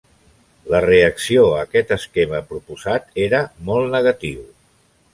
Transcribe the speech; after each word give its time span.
La 0.73 0.79
reacció 0.85 1.43
a 1.51 1.59
aquest 1.65 1.95
esquema 1.97 2.41
proposat 2.49 3.23
era 3.29 3.45
molt 3.71 3.99
negatiu. 3.99 4.45